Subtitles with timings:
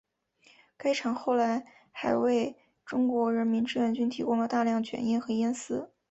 [0.77, 5.91] 该厂后来还为中国人民志愿军提供了大量卷烟和烟丝。